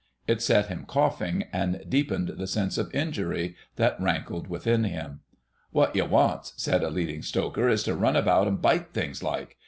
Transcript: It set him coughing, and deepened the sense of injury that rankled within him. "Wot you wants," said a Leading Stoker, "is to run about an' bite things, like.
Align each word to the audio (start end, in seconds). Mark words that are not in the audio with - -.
It 0.25 0.41
set 0.41 0.65
him 0.65 0.85
coughing, 0.87 1.43
and 1.53 1.85
deepened 1.87 2.29
the 2.29 2.47
sense 2.47 2.79
of 2.79 2.91
injury 2.91 3.55
that 3.75 4.01
rankled 4.01 4.47
within 4.47 4.83
him. 4.85 5.19
"Wot 5.71 5.95
you 5.95 6.05
wants," 6.05 6.53
said 6.57 6.81
a 6.83 6.89
Leading 6.89 7.21
Stoker, 7.21 7.69
"is 7.69 7.83
to 7.83 7.93
run 7.93 8.15
about 8.15 8.47
an' 8.47 8.55
bite 8.55 8.93
things, 8.95 9.21
like. 9.21 9.57